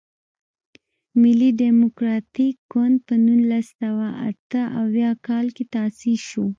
ملي 1.21 1.49
ډیموکراتیک 1.61 2.55
ګوند 2.73 2.95
په 3.07 3.13
نولس 3.25 3.67
سوه 3.81 4.07
اته 4.29 4.61
اویا 4.81 5.11
کال 5.27 5.45
کې 5.55 5.63
تاسیس 5.75 6.19
شو. 6.29 6.45